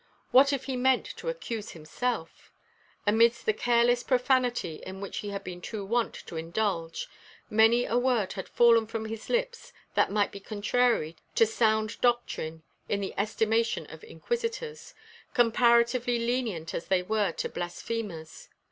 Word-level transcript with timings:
What 0.31 0.51
if 0.51 0.63
he 0.63 0.75
meant 0.75 1.05
to 1.17 1.29
accuse 1.29 1.73
himself. 1.73 2.51
Amidst 3.05 3.45
the 3.45 3.53
careless 3.53 4.01
profanity 4.01 4.81
in 4.83 4.99
which 4.99 5.17
he 5.17 5.29
had 5.29 5.43
been 5.43 5.61
too 5.61 5.85
wont 5.85 6.15
to 6.25 6.37
indulge, 6.37 7.07
many 7.51 7.85
a 7.85 7.99
word 7.99 8.33
had 8.33 8.49
fallen 8.49 8.87
from 8.87 9.05
his 9.05 9.29
lips 9.29 9.71
that 9.93 10.09
might 10.11 10.31
be 10.31 10.39
contrary 10.39 11.17
to 11.35 11.45
sound 11.45 12.01
doctrine 12.01 12.63
in 12.89 12.99
the 12.99 13.13
estimation 13.15 13.85
of 13.91 14.03
Inquisitors, 14.03 14.95
comparatively 15.35 16.17
lenient 16.17 16.73
as 16.73 16.87
they 16.87 17.03
were 17.03 17.31
to 17.33 17.47
blasphemers. 17.47 18.49